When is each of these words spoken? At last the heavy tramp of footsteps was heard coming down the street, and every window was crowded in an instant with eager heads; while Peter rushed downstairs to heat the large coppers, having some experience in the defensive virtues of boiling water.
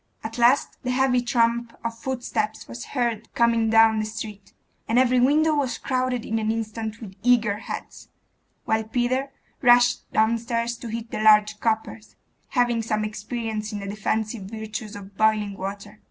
At 0.23 0.39
last 0.39 0.81
the 0.81 0.89
heavy 0.89 1.21
tramp 1.21 1.77
of 1.83 1.95
footsteps 1.95 2.67
was 2.67 2.85
heard 2.85 3.31
coming 3.35 3.69
down 3.69 3.99
the 3.99 4.05
street, 4.07 4.51
and 4.87 4.97
every 4.97 5.19
window 5.19 5.53
was 5.53 5.77
crowded 5.77 6.25
in 6.25 6.39
an 6.39 6.51
instant 6.51 6.99
with 7.01 7.13
eager 7.21 7.57
heads; 7.57 8.09
while 8.65 8.83
Peter 8.83 9.29
rushed 9.61 10.11
downstairs 10.11 10.75
to 10.77 10.87
heat 10.87 11.11
the 11.11 11.21
large 11.21 11.59
coppers, 11.59 12.15
having 12.49 12.81
some 12.81 13.05
experience 13.05 13.71
in 13.71 13.77
the 13.79 13.87
defensive 13.87 14.45
virtues 14.45 14.95
of 14.95 15.15
boiling 15.15 15.55
water. 15.55 15.99